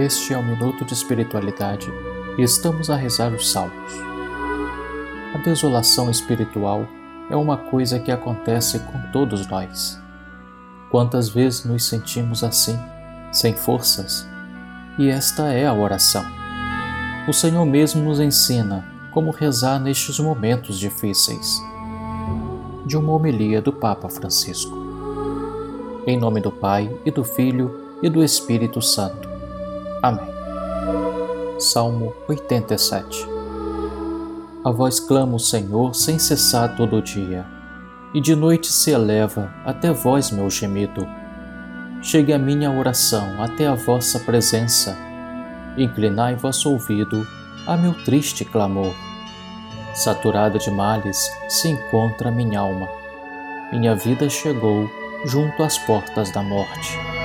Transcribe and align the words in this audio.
Este 0.00 0.32
é 0.32 0.38
o 0.38 0.42
Minuto 0.42 0.82
de 0.82 0.94
Espiritualidade 0.94 1.92
e 2.38 2.42
estamos 2.42 2.88
a 2.88 2.96
rezar 2.96 3.34
os 3.34 3.50
Salmos. 3.50 3.92
A 5.34 5.38
desolação 5.44 6.10
espiritual 6.10 6.88
é 7.28 7.36
uma 7.36 7.58
coisa 7.58 7.98
que 7.98 8.10
acontece 8.10 8.78
com 8.78 8.98
todos 9.12 9.46
nós. 9.46 10.00
Quantas 10.90 11.28
vezes 11.28 11.66
nos 11.66 11.84
sentimos 11.84 12.42
assim, 12.42 12.78
sem 13.30 13.52
forças? 13.52 14.26
E 14.98 15.10
esta 15.10 15.52
é 15.52 15.66
a 15.66 15.74
oração. 15.74 16.24
O 17.28 17.32
Senhor 17.34 17.66
mesmo 17.66 18.02
nos 18.02 18.20
ensina 18.20 18.82
como 19.12 19.30
rezar 19.30 19.78
nestes 19.78 20.18
momentos 20.18 20.78
difíceis. 20.78 21.62
De 22.86 22.96
uma 22.96 23.12
homilia 23.12 23.60
do 23.60 23.70
Papa 23.70 24.08
Francisco. 24.08 24.74
Em 26.06 26.18
nome 26.18 26.40
do 26.40 26.50
Pai 26.50 26.90
e 27.04 27.10
do 27.10 27.22
Filho 27.22 27.98
e 28.02 28.08
do 28.08 28.24
Espírito 28.24 28.80
Santo. 28.80 29.29
Amém. 30.02 30.32
Salmo 31.58 32.14
87 32.26 33.28
A 34.64 34.70
voz 34.70 34.98
clama 34.98 35.36
o 35.36 35.38
Senhor 35.38 35.94
sem 35.94 36.18
cessar 36.18 36.74
todo 36.74 36.96
o 36.96 37.02
dia, 37.02 37.44
e 38.14 38.20
de 38.20 38.34
noite 38.34 38.68
se 38.68 38.92
eleva 38.92 39.52
até 39.62 39.92
vós 39.92 40.30
meu 40.30 40.48
gemido. 40.48 41.06
Chegue 42.00 42.32
a 42.32 42.38
minha 42.38 42.70
oração 42.70 43.42
até 43.42 43.66
a 43.66 43.74
vossa 43.74 44.18
presença, 44.20 44.96
inclinai 45.76 46.34
vosso 46.34 46.72
ouvido 46.72 47.26
a 47.66 47.76
meu 47.76 47.92
triste 48.04 48.42
clamor. 48.42 48.94
Saturada 49.92 50.58
de 50.58 50.70
males 50.70 51.30
se 51.46 51.68
encontra 51.68 52.30
minha 52.30 52.60
alma. 52.60 52.88
Minha 53.70 53.94
vida 53.94 54.30
chegou 54.30 54.88
junto 55.26 55.62
às 55.62 55.76
portas 55.76 56.32
da 56.32 56.42
morte. 56.42 57.19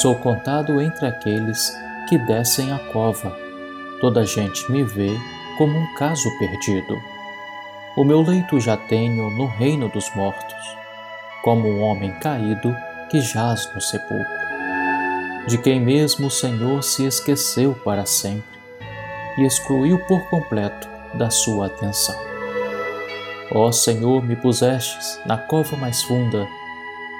Sou 0.00 0.14
contado 0.14 0.78
entre 0.78 1.06
aqueles 1.06 1.74
que 2.06 2.18
descem 2.18 2.70
a 2.70 2.78
cova. 2.78 3.34
Toda 3.98 4.20
a 4.20 4.24
gente 4.26 4.70
me 4.70 4.84
vê 4.84 5.10
como 5.56 5.78
um 5.78 5.94
caso 5.94 6.28
perdido. 6.38 7.00
O 7.96 8.04
meu 8.04 8.20
leito 8.20 8.60
já 8.60 8.76
tenho 8.76 9.30
no 9.30 9.46
reino 9.46 9.88
dos 9.88 10.14
mortos, 10.14 10.76
como 11.42 11.66
um 11.66 11.80
homem 11.80 12.12
caído 12.20 12.76
que 13.08 13.22
jaz 13.22 13.72
no 13.74 13.80
sepulcro, 13.80 14.26
de 15.46 15.56
quem 15.56 15.80
mesmo 15.80 16.26
o 16.26 16.30
Senhor 16.30 16.82
se 16.82 17.06
esqueceu 17.06 17.74
para 17.82 18.04
sempre 18.04 18.58
e 19.38 19.46
excluiu 19.46 19.98
por 20.00 20.28
completo 20.28 20.86
da 21.14 21.30
sua 21.30 21.68
atenção. 21.68 22.16
Ó 23.50 23.72
Senhor, 23.72 24.22
me 24.22 24.36
pusestes 24.36 25.18
na 25.24 25.38
cova 25.38 25.74
mais 25.78 26.02
funda 26.02 26.46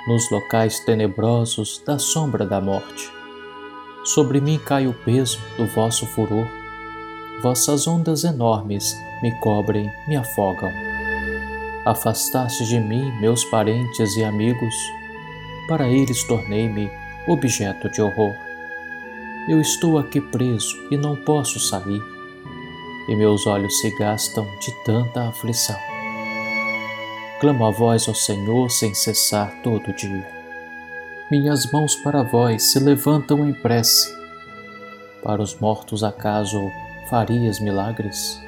nos 0.06 0.30
locais 0.30 0.80
tenebrosos 0.80 1.82
da 1.84 1.98
sombra 1.98 2.46
da 2.46 2.60
morte. 2.60 3.10
Sobre 4.04 4.40
mim 4.40 4.58
cai 4.58 4.86
o 4.86 4.94
peso 4.94 5.38
do 5.56 5.66
vosso 5.66 6.06
furor. 6.06 6.46
Vossas 7.42 7.86
ondas 7.86 8.24
enormes 8.24 8.96
me 9.22 9.32
cobrem, 9.40 9.90
me 10.06 10.16
afogam. 10.16 10.70
Afastaste 11.84 12.64
de 12.66 12.78
mim 12.78 13.12
meus 13.20 13.44
parentes 13.44 14.16
e 14.16 14.24
amigos, 14.24 14.74
para 15.68 15.88
eles 15.88 16.22
tornei-me 16.24 16.90
objeto 17.28 17.88
de 17.90 18.00
horror. 18.00 18.34
Eu 19.48 19.60
estou 19.60 19.98
aqui 19.98 20.20
preso 20.20 20.76
e 20.90 20.96
não 20.96 21.16
posso 21.16 21.60
sair, 21.60 22.02
e 23.08 23.16
meus 23.16 23.46
olhos 23.46 23.80
se 23.80 23.90
gastam 23.96 24.44
de 24.60 24.72
tanta 24.84 25.28
aflição. 25.28 25.95
Clamo 27.38 27.66
a 27.66 27.70
vós, 27.70 28.08
ó 28.08 28.14
Senhor, 28.14 28.70
sem 28.70 28.94
cessar 28.94 29.60
todo 29.62 29.92
dia. 29.92 30.26
Minhas 31.30 31.70
mãos 31.70 31.94
para 31.96 32.22
vós 32.22 32.62
se 32.62 32.78
levantam 32.78 33.46
em 33.46 33.52
prece. 33.52 34.10
Para 35.22 35.42
os 35.42 35.54
mortos, 35.60 36.02
acaso 36.02 36.58
farias 37.10 37.60
milagres? 37.60 38.40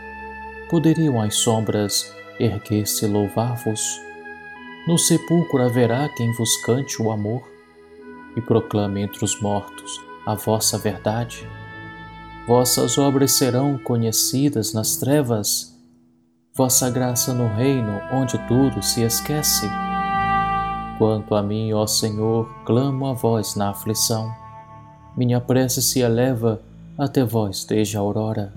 Poderiam 0.70 1.20
as 1.20 1.34
sombras 1.34 2.14
erguer-se 2.40 3.04
e 3.04 3.08
louvar-vos? 3.08 4.00
No 4.86 4.96
sepulcro 4.96 5.62
haverá 5.62 6.08
quem 6.08 6.32
vos 6.32 6.56
cante 6.64 7.02
o 7.02 7.10
amor 7.10 7.42
e 8.36 8.40
proclame 8.40 9.02
entre 9.02 9.22
os 9.22 9.38
mortos 9.42 10.00
a 10.24 10.34
vossa 10.34 10.78
verdade? 10.78 11.46
Vossas 12.46 12.96
obras 12.96 13.32
serão 13.32 13.76
conhecidas 13.76 14.72
nas 14.72 14.96
trevas 14.96 15.77
vossa 16.58 16.90
graça 16.90 17.32
no 17.32 17.46
reino 17.46 18.00
onde 18.12 18.36
tudo 18.48 18.82
se 18.82 19.04
esquece. 19.04 19.70
Quanto 20.98 21.36
a 21.36 21.40
mim, 21.40 21.72
ó 21.72 21.86
Senhor, 21.86 22.48
clamo 22.64 23.06
a 23.06 23.12
vós 23.12 23.54
na 23.54 23.70
aflição. 23.70 24.28
Minha 25.16 25.40
prece 25.40 25.80
se 25.80 26.00
eleva 26.00 26.60
até 26.98 27.24
vós 27.24 27.64
desde 27.64 27.96
a 27.96 28.00
aurora. 28.00 28.52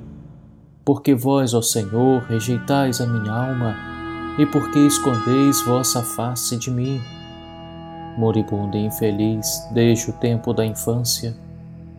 Porque 0.84 1.14
vós, 1.14 1.54
ó 1.54 1.62
Senhor, 1.62 2.24
rejeitais 2.24 3.00
a 3.00 3.06
minha 3.06 3.32
alma, 3.32 3.76
e 4.40 4.48
porque 4.48 4.80
escondeis 4.80 5.62
vossa 5.62 6.02
face 6.02 6.58
de 6.58 6.72
mim. 6.72 7.00
Moribundo 8.18 8.78
e 8.78 8.84
infeliz 8.84 9.68
desde 9.72 10.10
o 10.10 10.14
tempo 10.14 10.54
da 10.54 10.66
infância, 10.66 11.38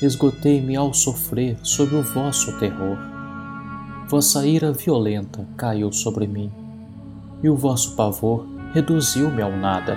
esgotei-me 0.00 0.74
ao 0.74 0.92
sofrer 0.92 1.56
sob 1.62 1.94
o 1.94 2.02
vosso 2.02 2.58
terror 2.58 3.11
vossa 4.12 4.46
ira 4.46 4.74
violenta 4.74 5.48
caiu 5.56 5.90
sobre 5.90 6.26
mim, 6.26 6.52
e 7.42 7.48
o 7.48 7.56
vosso 7.56 7.96
pavor 7.96 8.46
reduziu-me 8.74 9.40
ao 9.40 9.50
nada. 9.50 9.96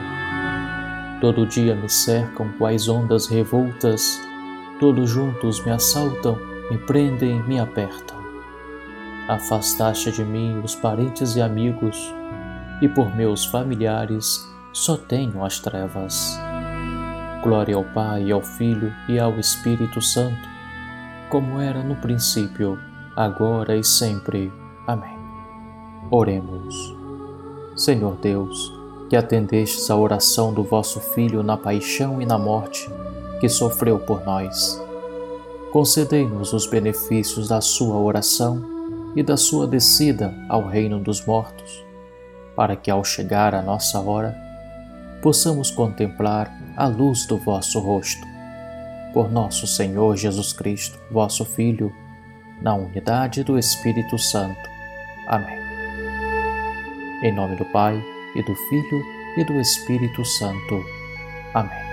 Todo 1.19 1.45
dia 1.45 1.75
me 1.75 1.89
cercam 1.89 2.47
quais 2.57 2.87
ondas 2.87 3.27
revoltas, 3.27 4.17
todos 4.79 5.09
juntos 5.09 5.61
me 5.65 5.71
assaltam, 5.73 6.37
me 6.71 6.77
prendem, 6.77 7.43
me 7.43 7.59
apertam. 7.59 8.15
Afastaste 9.27 10.13
de 10.13 10.23
mim 10.23 10.61
os 10.63 10.75
parentes 10.75 11.35
e 11.35 11.41
amigos, 11.41 11.97
e 12.81 12.87
por 12.87 13.13
meus 13.13 13.43
familiares 13.43 14.49
só 14.71 14.95
tenho 14.95 15.43
as 15.43 15.59
trevas. 15.59 16.39
Glória 17.43 17.75
ao 17.75 17.83
Pai, 17.83 18.31
ao 18.31 18.41
Filho 18.41 18.93
e 19.09 19.19
ao 19.19 19.37
Espírito 19.37 20.01
Santo, 20.01 20.47
como 21.29 21.59
era 21.59 21.83
no 21.83 21.97
princípio, 21.97 22.79
agora 23.15 23.77
e 23.77 23.83
sempre. 23.83 24.51
Amém. 24.85 25.17
Oremos. 26.11 26.95
Senhor 27.75 28.15
Deus, 28.17 28.73
que 29.09 29.15
atendestes 29.15 29.89
a 29.89 29.95
oração 29.95 30.53
do 30.53 30.63
vosso 30.63 30.99
Filho 30.99 31.41
na 31.41 31.57
paixão 31.57 32.21
e 32.21 32.25
na 32.25 32.37
morte 32.37 32.89
que 33.39 33.49
sofreu 33.49 33.99
por 33.99 34.23
nós, 34.25 34.81
concedei-nos 35.71 36.53
os 36.53 36.67
benefícios 36.67 37.47
da 37.47 37.61
sua 37.61 37.97
oração 37.97 38.63
e 39.15 39.23
da 39.23 39.37
sua 39.37 39.67
descida 39.67 40.33
ao 40.49 40.67
reino 40.67 40.99
dos 40.99 41.25
mortos, 41.25 41.85
para 42.55 42.75
que 42.75 42.89
ao 42.89 43.03
chegar 43.03 43.53
a 43.53 43.61
nossa 43.61 43.99
hora, 43.99 44.35
possamos 45.21 45.71
contemplar 45.71 46.51
a 46.77 46.87
luz 46.87 47.25
do 47.25 47.37
vosso 47.37 47.79
rosto. 47.79 48.25
Por 49.13 49.31
nosso 49.31 49.65
Senhor 49.65 50.15
Jesus 50.15 50.53
Cristo, 50.53 50.99
vosso 51.11 51.43
Filho, 51.45 51.91
na 52.61 52.73
unidade 52.73 53.43
do 53.43 53.57
Espírito 53.57 54.17
Santo. 54.17 54.69
Amém. 55.27 55.59
Em 57.23 57.31
nome 57.33 57.55
do 57.55 57.65
Pai, 57.65 58.01
e 58.35 58.43
do 58.43 58.55
Filho, 58.55 59.03
e 59.37 59.43
do 59.43 59.53
Espírito 59.59 60.23
Santo. 60.25 60.83
Amém. 61.53 61.84